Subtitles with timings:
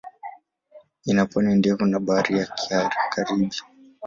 [1.05, 2.37] Ina pwani ndefu na Bahari
[2.69, 3.61] ya Karibi.